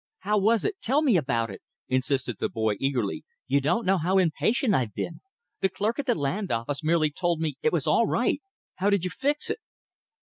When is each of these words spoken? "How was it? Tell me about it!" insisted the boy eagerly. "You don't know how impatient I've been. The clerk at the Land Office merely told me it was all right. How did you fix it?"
"How 0.21 0.35
was 0.39 0.65
it? 0.65 0.81
Tell 0.81 1.03
me 1.03 1.15
about 1.15 1.51
it!" 1.51 1.61
insisted 1.87 2.37
the 2.39 2.49
boy 2.49 2.73
eagerly. 2.79 3.23
"You 3.45 3.61
don't 3.61 3.85
know 3.85 3.99
how 3.99 4.17
impatient 4.17 4.73
I've 4.73 4.95
been. 4.95 5.19
The 5.59 5.69
clerk 5.69 5.99
at 5.99 6.07
the 6.07 6.15
Land 6.15 6.51
Office 6.51 6.83
merely 6.83 7.11
told 7.11 7.39
me 7.39 7.53
it 7.61 7.71
was 7.71 7.85
all 7.85 8.07
right. 8.07 8.41
How 8.77 8.89
did 8.89 9.03
you 9.03 9.11
fix 9.11 9.51
it?" 9.51 9.59